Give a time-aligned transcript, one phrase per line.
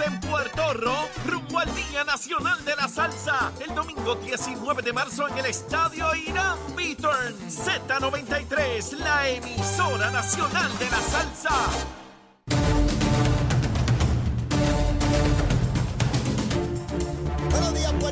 [0.00, 5.28] en Puerto Rico, rumbo al Día Nacional de la Salsa, el domingo 19 de marzo
[5.28, 12.03] en el Estadio Irán Beaturn Z93, la emisora nacional de la salsa.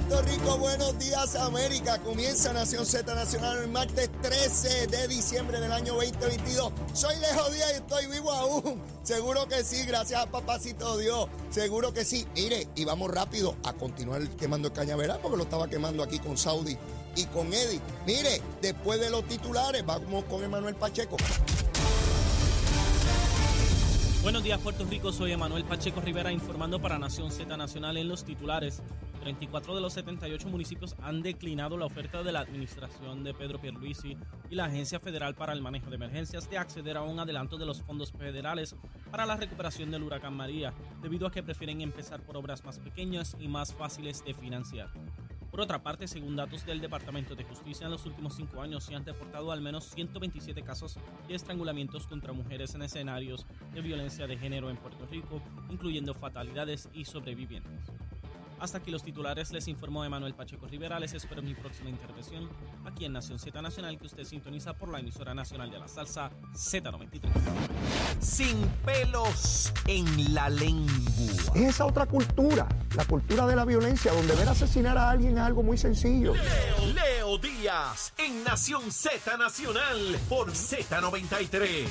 [0.09, 1.99] Puerto Rico, buenos días América.
[1.99, 6.73] Comienza Nación Z Nacional el martes 13 de diciembre del año 2022.
[6.93, 8.83] Soy Lejo Díaz y estoy vivo aún.
[9.03, 11.29] Seguro que sí, gracias a papacito Dios.
[11.51, 12.27] Seguro que sí.
[12.35, 16.37] Mire, y vamos rápido a continuar quemando el cañaveral porque lo estaba quemando aquí con
[16.37, 16.77] Saudi
[17.15, 17.81] y con Eddie.
[18.07, 21.17] Mire, después de los titulares, vamos con Emanuel Pacheco.
[24.23, 28.25] Buenos días Puerto Rico, soy Emanuel Pacheco Rivera informando para Nación Z Nacional en los
[28.25, 28.81] titulares.
[29.23, 34.17] 34 de los 78 municipios han declinado la oferta de la administración de Pedro Pierluisi
[34.51, 37.65] y la Agencia Federal para el Manejo de Emergencias de acceder a un adelanto de
[37.65, 38.75] los fondos federales
[39.13, 43.37] para la recuperación del huracán María, debido a que prefieren empezar por obras más pequeñas
[43.39, 44.91] y más fáciles de financiar.
[45.53, 48.97] Por otra parte, según datos del Departamento de Justicia, en los últimos cinco años se
[48.97, 50.99] han reportado al menos 127 casos
[51.29, 56.89] de estrangulamientos contra mujeres en escenarios de violencia de género en Puerto Rico, incluyendo fatalidades
[56.93, 57.93] y sobrevivientes.
[58.63, 61.01] Hasta aquí los titulares, les informó Emanuel Pacheco Rivera.
[61.01, 62.49] Les espero mi próxima intervención
[62.85, 66.31] aquí en Nación Z Nacional, que usted sintoniza por la emisora nacional de la salsa
[66.55, 67.23] Z93.
[68.21, 70.93] Sin pelos en la lengua.
[71.57, 75.43] Es esa otra cultura, la cultura de la violencia, donde ver asesinar a alguien es
[75.43, 76.33] algo muy sencillo.
[76.33, 81.89] Leo, Leo Díaz en Nación Z Nacional por Z93.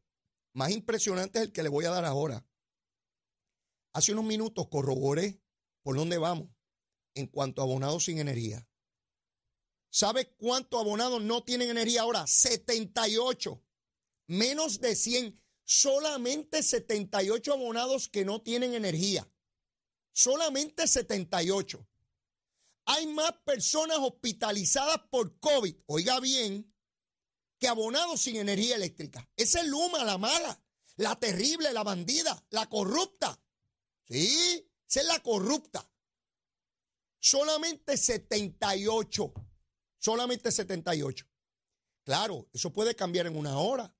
[0.53, 2.47] más impresionante es el que le voy a dar ahora.
[3.91, 5.41] Hace unos minutos corroboré
[5.83, 6.47] por dónde vamos
[7.15, 8.65] en cuanto a abonados sin energía.
[9.89, 12.25] ¿Sabe cuántos abonados no tienen energía ahora?
[12.27, 13.61] 78.
[14.27, 15.41] Menos de 100.
[15.63, 19.29] Solamente 78 abonados que no tienen energía.
[20.11, 21.87] Solamente 78.
[22.85, 26.73] Hay más personas hospitalizadas por COVID, oiga bien,
[27.59, 29.29] que abonados sin energía eléctrica.
[29.37, 30.61] Esa es Luma, la mala,
[30.97, 33.39] la terrible, la bandida, la corrupta.
[34.07, 35.87] Sí, esa es la corrupta.
[37.19, 39.33] Solamente 78.
[39.99, 41.25] Solamente 78.
[42.03, 43.95] Claro, eso puede cambiar en una hora,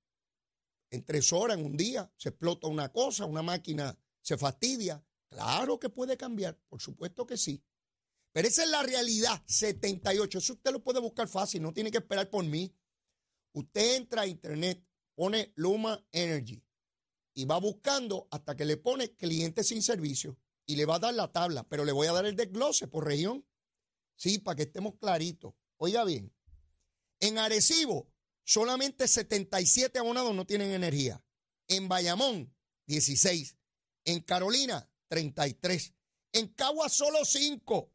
[0.91, 2.12] en tres horas, en un día.
[2.18, 5.03] Se explota una cosa, una máquina se fastidia.
[5.29, 7.63] Claro que puede cambiar, por supuesto que sí.
[8.34, 10.38] Pero esa es la realidad, 78.
[10.38, 12.74] Eso usted lo puede buscar fácil, no tiene que esperar por mí.
[13.54, 14.86] Usted entra a internet,
[15.16, 16.63] pone Luma Energy
[17.33, 21.13] y va buscando hasta que le pone cliente sin servicio y le va a dar
[21.13, 23.45] la tabla, pero le voy a dar el desglose por región.
[24.16, 25.54] Sí, para que estemos claritos.
[25.77, 26.33] Oiga bien,
[27.19, 28.12] en Arecibo
[28.44, 31.24] solamente 77 abonados no tienen energía.
[31.68, 32.54] En Bayamón,
[32.88, 33.58] 16.
[34.06, 35.94] En Carolina, 33.
[36.34, 37.94] En Cagua solo 5.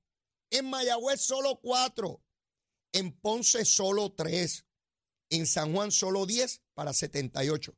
[0.50, 2.22] En Mayagüez solo 4.
[2.92, 4.66] En Ponce solo 3.
[5.30, 7.76] En San Juan solo 10 para 78.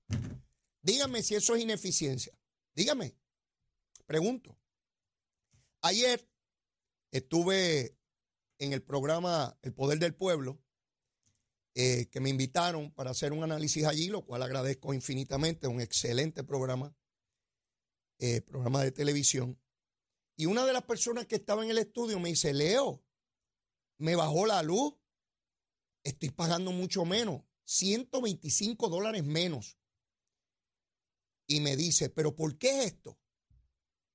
[0.82, 2.38] Dígame si eso es ineficiencia.
[2.74, 3.16] Dígame.
[4.06, 4.58] Pregunto.
[5.82, 6.28] Ayer
[7.10, 7.96] estuve
[8.58, 10.60] en el programa El Poder del Pueblo,
[11.80, 16.42] eh, que me invitaron para hacer un análisis allí, lo cual agradezco infinitamente, un excelente
[16.42, 16.92] programa,
[18.18, 19.56] eh, programa de televisión.
[20.34, 23.04] Y una de las personas que estaba en el estudio me dice, Leo,
[23.96, 24.96] me bajó la luz,
[26.02, 29.78] estoy pagando mucho menos, 125 dólares menos.
[31.46, 33.20] Y me dice, pero ¿por qué esto?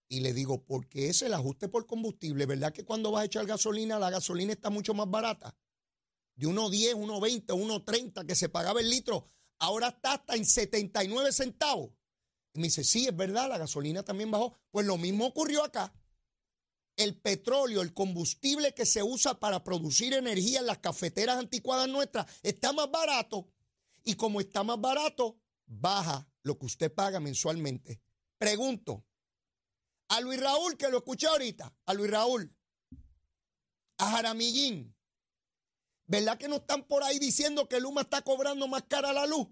[0.10, 3.46] Y le digo, porque es el ajuste por combustible, ¿verdad que cuando vas a echar
[3.46, 5.58] gasolina, la gasolina está mucho más barata?
[6.36, 9.28] De 1.10, 1.20, 1.30 que se pagaba el litro,
[9.60, 11.92] ahora está hasta en 79 centavos.
[12.54, 14.58] Y me dice, sí, es verdad, la gasolina también bajó.
[14.72, 15.94] Pues lo mismo ocurrió acá
[16.96, 22.28] el petróleo, el combustible que se usa para producir energía en las cafeteras anticuadas nuestras,
[22.44, 23.50] está más barato.
[24.04, 28.02] Y como está más barato, baja lo que usted paga mensualmente.
[28.38, 29.06] Pregunto
[30.10, 32.56] a Luis Raúl, que lo escuché ahorita, a Luis Raúl,
[33.98, 34.93] a Jaramillín,
[36.06, 39.48] ¿verdad que no están por ahí diciendo que Luma está cobrando más cara la luz?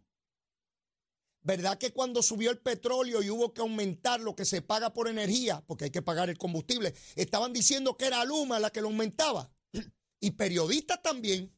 [1.43, 5.07] ¿Verdad que cuando subió el petróleo y hubo que aumentar lo que se paga por
[5.07, 8.87] energía, porque hay que pagar el combustible, estaban diciendo que era Luma la que lo
[8.87, 9.51] aumentaba?
[10.19, 11.57] Y periodistas también.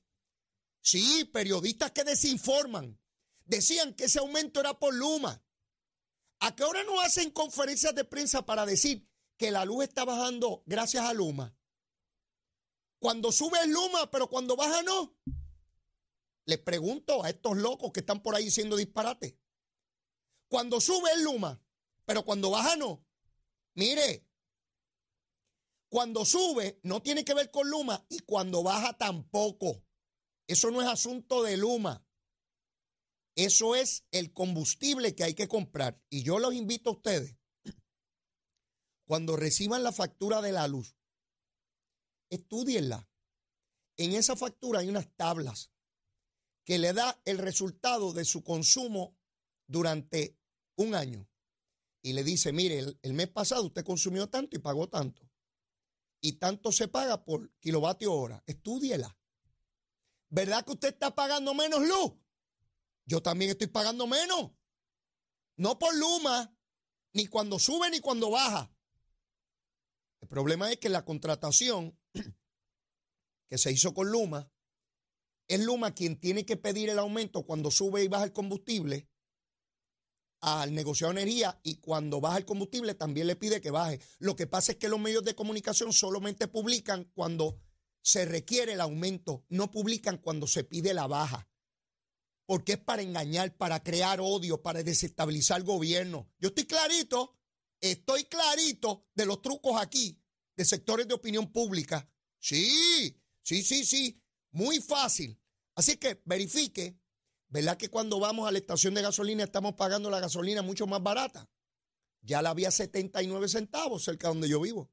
[0.81, 2.97] Sí, periodistas que desinforman.
[3.45, 5.43] Decían que ese aumento era por Luma.
[6.39, 9.05] ¿A qué hora no hacen conferencias de prensa para decir
[9.37, 11.55] que la luz está bajando gracias a Luma?
[13.03, 15.13] Cuando sube es Luma, pero cuando baja no.
[16.45, 19.37] Les pregunto a estos locos que están por ahí diciendo disparate.
[20.47, 21.61] Cuando sube es Luma,
[22.05, 23.05] pero cuando baja no.
[23.73, 24.25] Mire,
[25.89, 29.83] cuando sube no tiene que ver con Luma y cuando baja tampoco.
[30.47, 32.07] Eso no es asunto de Luma.
[33.35, 36.01] Eso es el combustible que hay que comprar.
[36.09, 37.35] Y yo los invito a ustedes,
[39.05, 40.95] cuando reciban la factura de la luz,
[42.29, 43.09] estudienla.
[43.97, 45.71] En esa factura hay unas tablas
[46.63, 49.17] que le da el resultado de su consumo
[49.67, 50.37] durante
[50.75, 51.29] un año
[52.01, 55.29] y le dice, mire, el, mes pasado usted consumió tanto y pagó tanto.
[56.19, 58.43] Y tanto se paga por kilovatio hora.
[58.45, 59.17] Estúdiela.
[60.29, 62.13] ¿Verdad que usted está pagando menos luz?
[63.05, 64.51] Yo también estoy pagando menos.
[65.55, 66.53] No por Luma,
[67.13, 68.73] ni cuando sube ni cuando baja.
[70.19, 71.97] El problema es que la contratación
[73.49, 74.51] que se hizo con Luma,
[75.47, 79.09] es Luma quien tiene que pedir el aumento cuando sube y baja el combustible
[80.43, 84.01] al negociado de energía y cuando baja el combustible también le pide que baje.
[84.19, 87.61] Lo que pasa es que los medios de comunicación solamente publican cuando
[88.01, 91.47] se requiere el aumento, no publican cuando se pide la baja.
[92.45, 96.29] Porque es para engañar, para crear odio, para desestabilizar el gobierno.
[96.39, 97.37] Yo estoy clarito,
[97.79, 100.21] estoy clarito de los trucos aquí,
[100.55, 102.09] de sectores de opinión pública.
[102.39, 104.21] Sí, sí, sí, sí,
[104.51, 105.39] muy fácil.
[105.75, 106.97] Así que verifique
[107.53, 111.03] ¿Verdad que cuando vamos a la estación de gasolina estamos pagando la gasolina mucho más
[111.03, 111.47] barata?
[112.23, 114.89] Ya la había 79 centavos cerca de donde yo vivo.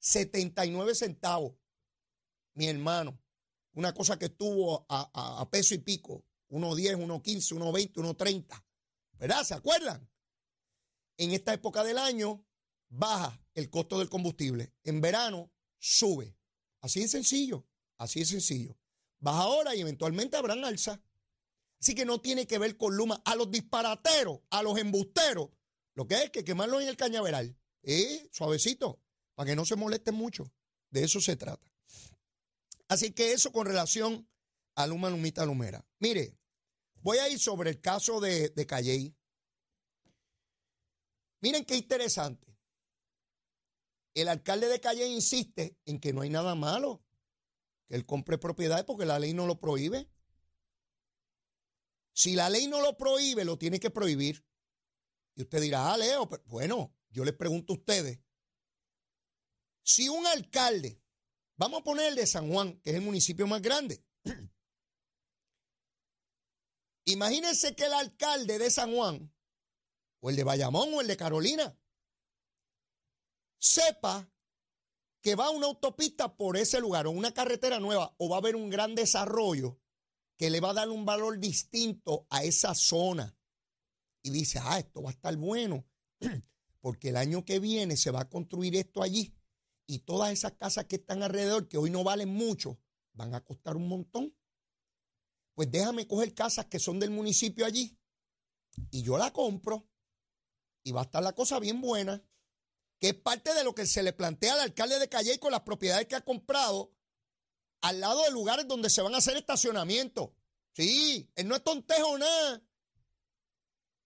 [0.00, 1.54] 79 centavos.
[2.52, 3.18] Mi hermano.
[3.72, 6.22] Una cosa que estuvo a, peso y pico.
[6.50, 8.64] 1.10, 1.15, 1.20, 1.30.
[9.14, 9.44] ¿Verdad?
[9.44, 10.06] ¿Se acuerdan?
[11.16, 12.44] En esta época del año
[12.90, 14.72] baja el costo del combustible.
[14.84, 16.36] En verano sube.
[16.80, 17.66] Así de sencillo.
[17.98, 18.78] Así de sencillo.
[19.18, 21.02] Baja ahora y eventualmente habrán alza.
[21.80, 23.20] Así que no tiene que ver con Luma.
[23.24, 25.50] A los disparateros, a los embusteros,
[25.94, 27.56] lo que es que quemarlo en el cañaveral.
[27.82, 29.00] Eh, suavecito,
[29.34, 30.52] para que no se molesten mucho.
[30.90, 31.66] De eso se trata.
[32.88, 34.28] Así que eso con relación
[34.74, 35.84] a Luma Lumita Lumera.
[35.98, 36.38] Mire,
[36.96, 39.16] voy a ir sobre el caso de, de Calley.
[41.40, 42.55] Miren qué interesante.
[44.16, 47.04] El alcalde de Calle insiste en que no hay nada malo
[47.86, 50.10] que él compre propiedades porque la ley no lo prohíbe.
[52.14, 54.42] Si la ley no lo prohíbe, lo tiene que prohibir.
[55.34, 58.18] Y usted dirá, ah, Leo, bueno, yo les pregunto a ustedes,
[59.82, 60.98] si un alcalde,
[61.56, 64.02] vamos a poner el de San Juan, que es el municipio más grande,
[67.04, 69.30] imagínense que el alcalde de San Juan,
[70.20, 71.78] o el de Bayamón, o el de Carolina,
[73.66, 74.30] sepa
[75.20, 78.54] que va una autopista por ese lugar, o una carretera nueva, o va a haber
[78.54, 79.80] un gran desarrollo
[80.36, 83.36] que le va a dar un valor distinto a esa zona.
[84.22, 85.84] Y dice, ah, esto va a estar bueno,
[86.80, 89.34] porque el año que viene se va a construir esto allí
[89.86, 92.78] y todas esas casas que están alrededor, que hoy no valen mucho,
[93.14, 94.36] van a costar un montón.
[95.54, 97.98] Pues déjame coger casas que son del municipio allí
[98.90, 99.88] y yo la compro
[100.84, 102.22] y va a estar la cosa bien buena,
[102.98, 105.62] que es parte de lo que se le plantea al alcalde de Calle con las
[105.62, 106.92] propiedades que ha comprado
[107.82, 110.30] al lado de lugares donde se van a hacer estacionamientos.
[110.72, 112.62] Sí, él no es tontejo nada.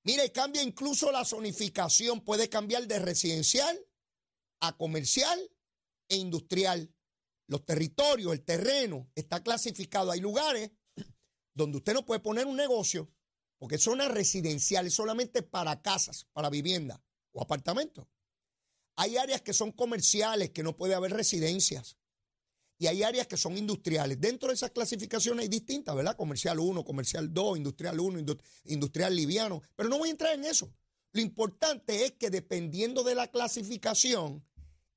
[0.03, 3.79] Mire, cambia incluso la zonificación, puede cambiar de residencial
[4.61, 5.39] a comercial
[6.09, 6.93] e industrial.
[7.47, 10.11] Los territorios, el terreno está clasificado.
[10.11, 10.71] Hay lugares
[11.55, 13.11] donde usted no puede poner un negocio
[13.59, 18.07] porque es zona residencial, es solamente para casas, para vivienda o apartamentos.
[18.97, 21.97] Hay áreas que son comerciales, que no puede haber residencias.
[22.79, 24.21] Y hay áreas que son industriales.
[24.21, 26.17] Dentro de esas clasificaciones hay distintas, ¿verdad?
[26.17, 29.63] Comercial 1, comercial 2, industrial 1, industrial liviano.
[29.77, 30.73] Pero no voy a entrar en eso.
[31.13, 34.47] Lo importante es que dependiendo de la clasificación,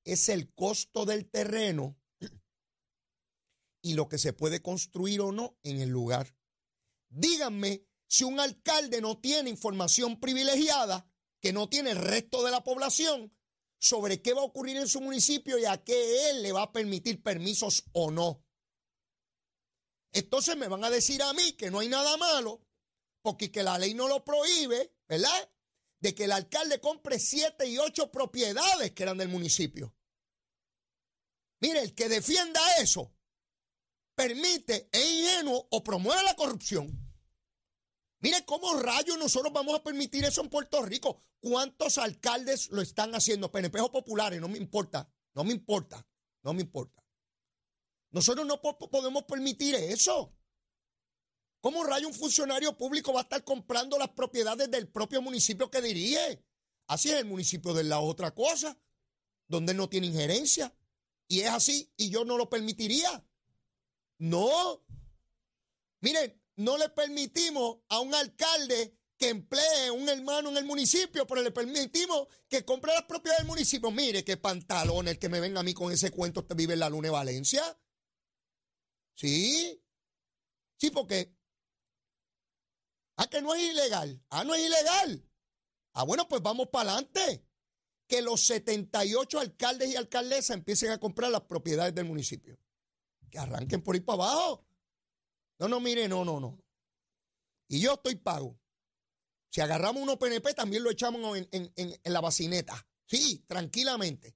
[0.05, 1.97] es el costo del terreno
[3.81, 6.35] y lo que se puede construir o no en el lugar.
[7.09, 11.05] Díganme si un alcalde no tiene información privilegiada,
[11.41, 13.33] que no tiene el resto de la población,
[13.83, 16.71] sobre qué va a ocurrir en su municipio y a qué él le va a
[16.71, 18.41] permitir permisos o no.
[20.13, 22.65] Entonces me van a decir a mí que no hay nada malo,
[23.21, 25.51] porque que la ley no lo prohíbe, ¿verdad?
[25.99, 29.93] De que el alcalde compre siete y ocho propiedades que eran del municipio.
[31.59, 33.13] Mire, el que defienda eso
[34.15, 37.02] permite, es ingenuo o promueve la corrupción.
[38.23, 41.21] Mire cómo rayos nosotros vamos a permitir eso en Puerto Rico.
[41.41, 43.51] ¿Cuántos alcaldes lo están haciendo?
[43.51, 46.07] PNP populares, no me importa, no me importa,
[46.41, 47.03] no me importa.
[48.11, 50.33] Nosotros no podemos permitir eso.
[51.59, 55.81] ¿Cómo rayo un funcionario público va a estar comprando las propiedades del propio municipio que
[55.81, 56.45] dirige?
[56.87, 58.79] Así es el municipio de la otra cosa,
[59.47, 60.73] donde no tiene injerencia.
[61.27, 63.27] Y es así, y yo no lo permitiría.
[64.17, 64.81] No.
[65.99, 71.41] Miren, no le permitimos a un alcalde que emplee un hermano en el municipio, pero
[71.41, 73.91] le permitimos que compre las propiedades del municipio.
[73.91, 76.79] Mire qué pantalón el que me venga a mí con ese cuento, usted vive en
[76.79, 77.63] la Luna de Valencia.
[79.15, 79.81] Sí,
[80.77, 81.35] sí, porque.
[83.15, 84.23] Ah, que no es ilegal.
[84.29, 85.23] Ah, no es ilegal.
[85.93, 87.45] Ah, bueno, pues vamos para adelante.
[88.07, 92.57] Que los 78 alcaldes y alcaldesas empiecen a comprar las propiedades del municipio.
[93.29, 94.65] Que arranquen por ahí para abajo.
[95.59, 96.63] No, no, mire, no, no, no.
[97.67, 98.59] Y yo estoy pago.
[99.49, 102.87] Si agarramos uno PNP, también lo echamos en, la bacineta.
[103.05, 104.35] Sí, tranquilamente.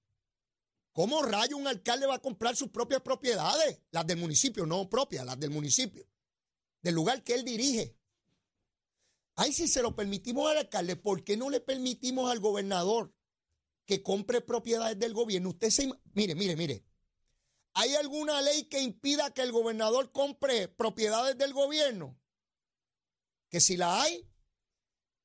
[0.92, 3.82] ¿Cómo rayo un alcalde va a comprar sus propias propiedades?
[3.92, 6.08] Las del municipio, no propias, las del municipio.
[6.82, 7.98] Del lugar que él dirige.
[9.36, 13.14] Ay, si se lo permitimos al alcalde, ¿por qué no le permitimos al gobernador
[13.86, 15.50] que compre propiedades del gobierno?
[15.50, 15.92] Usted se.
[16.14, 16.84] Mire, mire, mire.
[17.80, 22.20] ¿Hay alguna ley que impida que el gobernador compre propiedades del gobierno?
[23.52, 24.28] Que si la hay,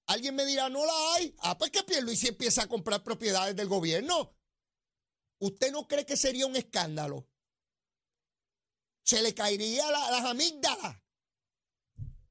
[0.04, 1.34] alguien me dirá, no la hay.
[1.38, 1.82] Ah, pues que
[2.14, 4.36] si empieza a comprar propiedades del gobierno.
[5.38, 7.26] ¿Usted no cree que sería un escándalo?
[9.02, 11.00] Se le caería las amígdalas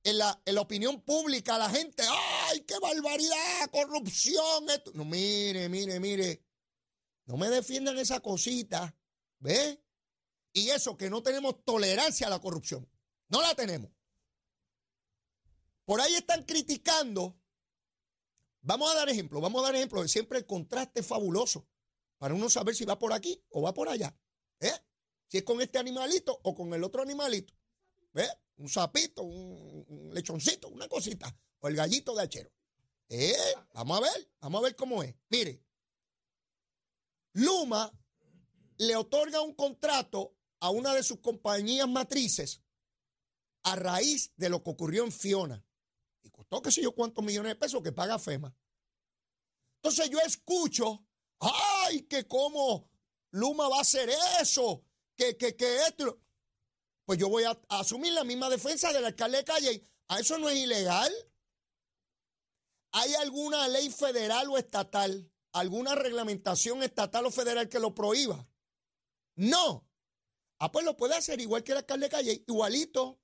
[0.04, 2.04] en la, la, opinión pública a la gente.
[2.48, 3.72] ¡Ay, qué barbaridad!
[3.72, 4.68] ¡Corrupción!
[4.94, 6.46] No, mire, mire, mire.
[7.26, 8.96] No me defiendan esa cosita.
[9.40, 9.84] ¿Ve?
[10.54, 12.90] Y eso que no tenemos tolerancia a la corrupción.
[13.30, 13.92] No la tenemos.
[15.86, 17.38] Por ahí están criticando.
[18.62, 20.08] Vamos a dar ejemplo, vamos a dar ejemplo.
[20.08, 21.68] Siempre el contraste es fabuloso
[22.18, 24.16] para uno saber si va por aquí o va por allá.
[24.60, 24.72] ¿Eh?
[25.28, 27.54] Si es con este animalito o con el otro animalito.
[28.14, 28.28] ¿Ve?
[28.58, 31.36] Un sapito, un, lechoncito, una cosita.
[31.60, 32.52] O el gallito de hachero.
[33.10, 33.36] ¿Eh?
[33.74, 35.16] Vamos a ver, vamos a ver cómo es.
[35.30, 35.64] Mire,
[37.34, 37.92] Luma
[38.78, 42.62] le otorga un contrato a una de sus compañías matrices
[43.64, 45.64] a raíz de lo que ocurrió en Fiona.
[46.24, 48.56] Y costó qué sé yo cuántos millones de pesos que paga FEMA.
[49.78, 51.06] Entonces yo escucho,
[51.40, 52.90] ay, que cómo
[53.32, 56.22] Luma va a hacer eso, que, que, que esto.
[57.06, 59.84] Pues yo voy a, asumir la misma defensa del alcalde de Calle.
[60.10, 61.12] ¿A eso no es ilegal?
[62.92, 68.48] ¿Hay alguna ley federal o estatal, alguna reglamentación estatal o federal que lo prohíba?
[69.36, 69.91] No.
[70.64, 73.20] Ah, pues lo puede hacer igual que el alcalde de Calle, igualito.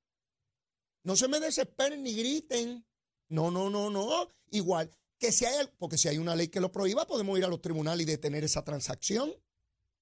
[1.04, 2.84] No se me desesperen ni griten.
[3.30, 4.28] No, no, no, no.
[4.50, 4.90] Igual
[5.20, 7.62] que si hay, porque si hay una ley que lo prohíba, podemos ir a los
[7.62, 9.32] tribunales y detener esa transacción.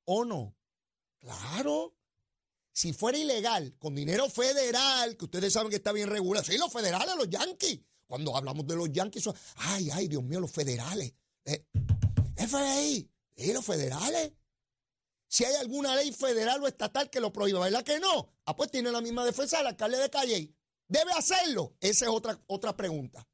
[0.05, 0.55] ¿O no?
[1.19, 1.97] Claro.
[2.71, 6.71] Si fuera ilegal, con dinero federal, que ustedes saben que está bien regulado, sí, los
[6.71, 7.81] federales, los yanquis.
[8.07, 9.27] Cuando hablamos de los yanquis,
[9.57, 11.13] ay, ay, Dios mío, los federales.
[11.43, 11.65] Eh,
[12.37, 14.31] FBI, ¿y los federales?
[15.35, 18.31] Si hay alguna ley federal o estatal que lo prohíba, ¿verdad que no?
[18.45, 20.55] Ah, pues tiene la misma defensa del alcalde de Calle.
[20.87, 21.75] ¿Debe hacerlo?
[21.81, 23.27] Esa es otra, otra pregunta.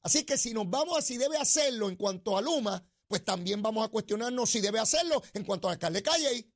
[0.00, 3.60] Así que si nos vamos a si debe hacerlo en cuanto a Luma, pues también
[3.60, 6.50] vamos a cuestionarnos si debe hacerlo en cuanto al alcalde de Calle.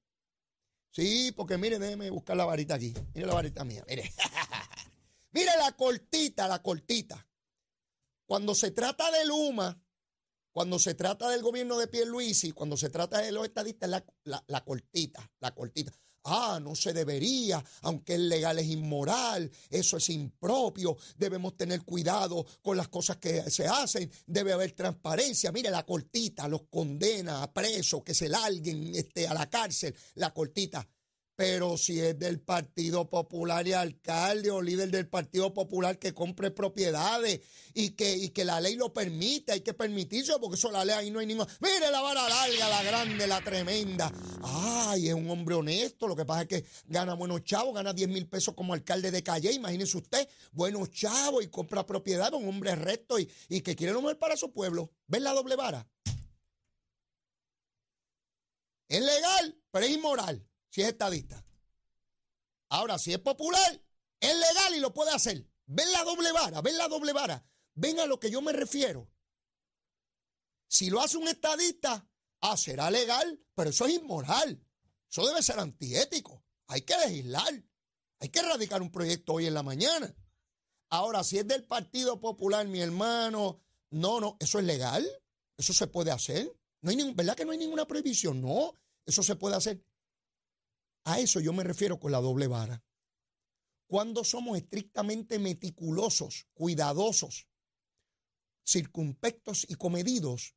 [0.90, 2.94] Sí, porque mire, déjeme buscar la varita aquí.
[3.12, 4.10] Mire la varita mía, mire.
[5.32, 7.28] mire la cortita, la cortita.
[8.24, 9.78] Cuando se trata de Luma,
[10.58, 14.42] cuando se trata del gobierno de Pierluisi, cuando se trata de los estadistas, la, la,
[14.48, 15.92] la cortita, la cortita.
[16.24, 22.44] Ah, no se debería, aunque es legal, es inmoral, eso es impropio, debemos tener cuidado
[22.60, 25.52] con las cosas que se hacen, debe haber transparencia.
[25.52, 30.34] Mire, la cortita los condena a preso, que se larguen este, a la cárcel, la
[30.34, 30.84] cortita.
[31.38, 36.50] Pero si es del Partido Popular y alcalde o líder del Partido Popular que compre
[36.50, 37.42] propiedades
[37.74, 40.96] y que, y que la ley lo permite, hay que permitirlo porque eso la ley
[40.96, 41.48] ahí no hay ninguna.
[41.60, 44.12] Mire la vara larga, la grande, la tremenda.
[44.42, 46.08] Ay, es un hombre honesto.
[46.08, 49.22] Lo que pasa es que gana buenos chavos, gana 10 mil pesos como alcalde de
[49.22, 49.52] Calle.
[49.52, 54.02] Imagínese usted, buenos chavos y compra propiedades, un hombre recto y, y que quiere lo
[54.02, 54.90] mejor para su pueblo.
[55.06, 55.88] ¿Ven la doble vara?
[58.88, 61.44] Es legal, pero es inmoral si es estadista.
[62.70, 63.82] Ahora, si es popular,
[64.20, 65.46] es legal y lo puede hacer.
[65.66, 67.44] Ven la doble vara, ven la doble vara.
[67.74, 69.08] Ven a lo que yo me refiero.
[70.66, 72.08] Si lo hace un estadista,
[72.40, 74.62] ah, será legal, pero eso es inmoral.
[75.10, 76.44] Eso debe ser antiético.
[76.66, 77.64] Hay que legislar.
[78.20, 80.14] Hay que erradicar un proyecto hoy en la mañana.
[80.90, 83.60] Ahora, si es del Partido Popular, mi hermano,
[83.90, 85.06] no, no, eso es legal.
[85.56, 86.52] Eso se puede hacer.
[86.80, 88.40] No hay ningún, ¿Verdad que no hay ninguna prohibición?
[88.40, 88.74] No,
[89.06, 89.82] eso se puede hacer.
[91.08, 92.84] A eso yo me refiero con la doble vara.
[93.86, 97.48] Cuando somos estrictamente meticulosos, cuidadosos,
[98.62, 100.54] circunspectos y comedidos,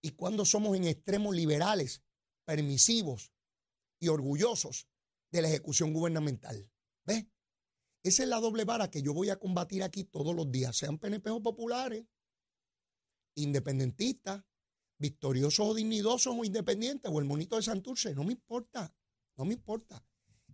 [0.00, 2.02] y cuando somos en extremos liberales,
[2.46, 3.34] permisivos
[4.00, 4.88] y orgullosos
[5.30, 6.72] de la ejecución gubernamental.
[7.04, 7.26] ¿Ves?
[8.02, 10.96] Esa es la doble vara que yo voy a combatir aquí todos los días, sean
[10.96, 12.06] PNP o populares,
[13.34, 14.42] independentistas,
[14.96, 18.96] victoriosos o dignidosos o independientes, o el monito de Santurce, no me importa.
[19.40, 20.04] No me importa.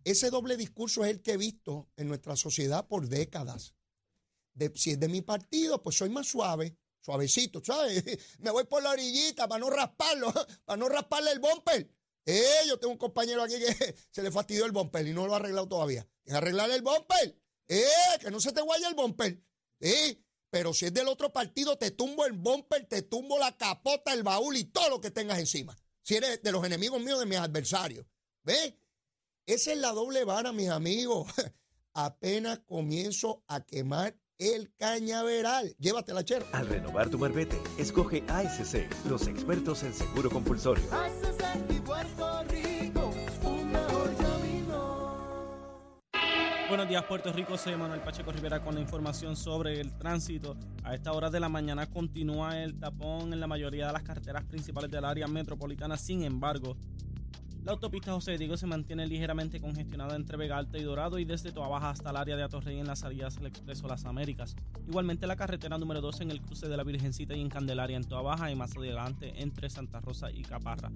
[0.05, 3.75] Ese doble discurso es el que he visto en nuestra sociedad por décadas.
[4.77, 8.05] si es de mi partido, pues soy más suave, suavecito, ¿sabes?
[8.39, 10.33] Me voy por la orillita para no rasparlo,
[10.65, 11.91] para no rasparle el bumper.
[12.27, 15.33] Eh, yo tengo un compañero aquí que se le fastidió el bumper y no lo
[15.33, 16.07] ha arreglado todavía.
[16.25, 17.37] Es arreglarle el bumper.
[17.67, 17.85] Eh,
[18.21, 19.43] que no se te guaya el bumper.
[19.81, 24.13] Eh, pero si es del otro partido, te tumbo el bumper, te tumbo la capota,
[24.13, 25.77] el baúl y todo lo que tengas encima.
[26.03, 28.07] Si eres de los enemigos míos, de mis adversarios.
[28.47, 28.79] ¿Ve?
[29.45, 31.27] Esa es la doble vara, mis amigos.
[31.95, 35.75] Apenas comienzo a quemar el cañaveral.
[35.81, 36.47] Llévatela, chero.
[36.53, 40.85] Al renovar tu marbete, escoge ASC, los expertos en seguro compulsorio.
[46.69, 47.59] Buenos días, Puerto Rico.
[47.59, 50.57] Soy Manuel Pacheco Rivera con la información sobre el tránsito.
[50.85, 54.45] A esta hora de la mañana continúa el tapón en la mayoría de las carreteras
[54.45, 55.97] principales del área metropolitana.
[55.97, 56.77] Sin embargo,
[57.67, 61.51] la autopista José Diego se mantiene ligeramente congestionada entre Vega Alta y Dorado y desde
[61.51, 64.55] Toa Baja hasta el área de Atorrey en las salidas al Expreso Las Américas.
[64.87, 68.05] Igualmente la carretera número 2 en el cruce de la Virgencita y en Candelaria en
[68.05, 70.93] Toa Baja y más adelante entre Santa Rosa y Caparra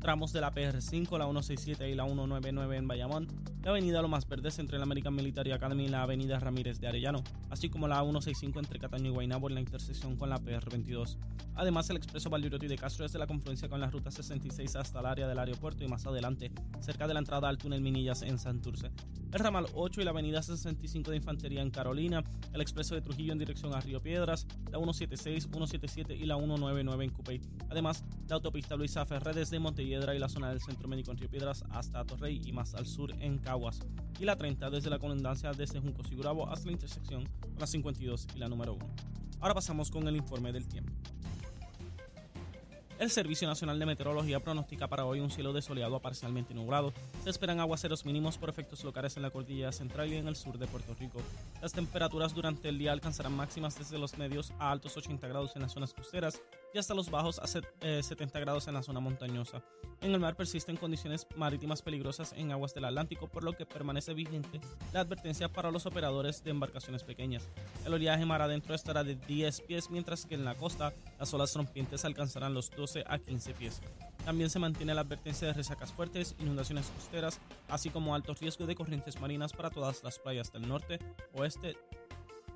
[0.00, 3.28] tramos de la PR5, la 167 y la 199 en Bayamón,
[3.62, 7.22] la avenida Lomas Verdes entre la American Military Academy y la avenida Ramírez de Arellano,
[7.50, 11.16] así como la 165 entre Cataño y Guaynabo en la intersección con la PR22.
[11.54, 15.06] Además, el expreso Valdirotti de Castro desde la confluencia con la ruta 66 hasta el
[15.06, 18.90] área del aeropuerto y más adelante, cerca de la entrada al túnel Minillas en Santurce.
[19.32, 23.32] El ramal 8 y la avenida 65 de Infantería en Carolina, el expreso de Trujillo
[23.32, 27.40] en dirección a Río Piedras, la 176, 177 y la 199 en Cupey.
[27.68, 31.28] Además, la autopista Luisa Ferrer desde Montevideo y la zona del Centro Médico en Río
[31.28, 33.80] Piedras hasta Torrey y más al sur en Caguas.
[34.20, 38.28] Y la 30 desde la colindancia desde Junco Sigurabo hasta la intersección con la 52
[38.36, 38.86] y la número 1.
[39.40, 40.92] Ahora pasamos con el informe del tiempo.
[43.00, 46.92] El Servicio Nacional de Meteorología pronostica para hoy un cielo desoleado a parcialmente nublado.
[47.24, 50.58] Se esperan aguaceros mínimos por efectos locales en la cordillera central y en el sur
[50.58, 51.22] de Puerto Rico.
[51.62, 55.62] Las temperaturas durante el día alcanzarán máximas desde los medios a altos 80 grados en
[55.62, 59.62] las zonas costeras y hasta los bajos a 70 eh, grados en la zona montañosa.
[60.00, 64.14] En el mar persisten condiciones marítimas peligrosas en aguas del Atlántico, por lo que permanece
[64.14, 64.60] vigente
[64.92, 67.48] la advertencia para los operadores de embarcaciones pequeñas.
[67.84, 71.54] El oleaje mar adentro estará de 10 pies, mientras que en la costa las olas
[71.54, 73.80] rompientes alcanzarán los 12 a 15 pies.
[74.24, 78.74] También se mantiene la advertencia de resacas fuertes, inundaciones costeras, así como alto riesgo de
[78.74, 80.98] corrientes marinas para todas las playas del norte,
[81.34, 81.76] oeste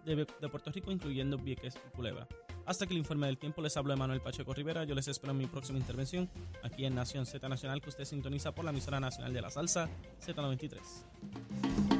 [0.05, 2.29] de, Puerto Rico, incluyendo Vieques y Culebra.
[2.67, 4.85] Hasta que el informe del tiempo les hablo de Manuel Pacheco Rivera.
[4.85, 6.31] Yo les espero en mi próxima intervención
[6.63, 9.89] aquí en Nación Z Nacional, que usted sintoniza por la emisora nacional de la salsa
[10.25, 11.94] Z93.